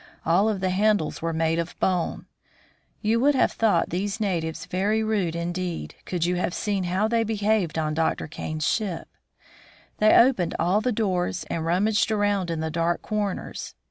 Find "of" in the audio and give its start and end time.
0.49-0.61, 1.59-1.79